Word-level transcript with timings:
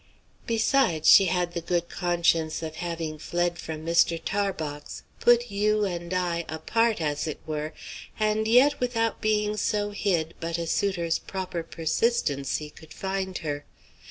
Besides, 0.47 1.07
she 1.07 1.25
had 1.25 1.53
the 1.53 1.61
good 1.61 1.87
conscience 1.87 2.63
of 2.63 2.77
having 2.77 3.19
fled 3.19 3.59
from 3.59 3.85
Mr. 3.85 4.19
Tarbox 4.19 5.03
put 5.19 5.51
U. 5.51 5.85
and 5.85 6.11
I. 6.11 6.43
apart, 6.49 6.99
as 6.99 7.27
it 7.27 7.39
were 7.45 7.71
and 8.19 8.47
yet 8.47 8.79
without 8.79 9.21
being 9.21 9.57
so 9.57 9.91
hid 9.91 10.33
but 10.39 10.57
a 10.57 10.65
suitor's 10.65 11.19
proper 11.19 11.61
persistency 11.61 12.71
could 12.71 12.93
find 12.93 13.37
her. 13.45 13.63